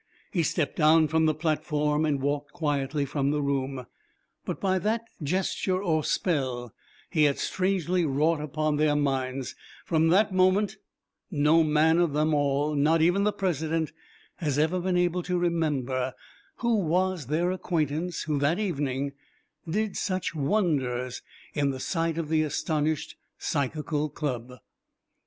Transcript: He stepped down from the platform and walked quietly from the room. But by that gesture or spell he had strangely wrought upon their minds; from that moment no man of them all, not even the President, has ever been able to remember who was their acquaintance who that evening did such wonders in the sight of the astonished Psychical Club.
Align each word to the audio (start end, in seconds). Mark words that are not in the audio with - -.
He 0.31 0.41
stepped 0.41 0.77
down 0.77 1.09
from 1.09 1.27
the 1.27 1.35
platform 1.35 2.05
and 2.05 2.19
walked 2.23 2.53
quietly 2.53 3.05
from 3.05 3.29
the 3.29 3.39
room. 3.39 3.85
But 4.45 4.59
by 4.59 4.79
that 4.79 5.03
gesture 5.21 5.79
or 5.79 6.03
spell 6.03 6.73
he 7.11 7.25
had 7.25 7.37
strangely 7.37 8.03
wrought 8.03 8.41
upon 8.41 8.77
their 8.77 8.95
minds; 8.95 9.53
from 9.85 10.07
that 10.07 10.33
moment 10.33 10.77
no 11.29 11.61
man 11.63 11.99
of 11.99 12.13
them 12.13 12.33
all, 12.33 12.73
not 12.73 13.03
even 13.03 13.25
the 13.25 13.31
President, 13.31 13.91
has 14.37 14.57
ever 14.57 14.79
been 14.79 14.97
able 14.97 15.21
to 15.21 15.37
remember 15.37 16.15
who 16.55 16.77
was 16.79 17.27
their 17.27 17.51
acquaintance 17.51 18.23
who 18.23 18.39
that 18.39 18.57
evening 18.57 19.11
did 19.69 19.95
such 19.95 20.33
wonders 20.33 21.21
in 21.53 21.69
the 21.69 21.79
sight 21.79 22.17
of 22.17 22.27
the 22.27 22.41
astonished 22.41 23.17
Psychical 23.37 24.09
Club. 24.09 24.53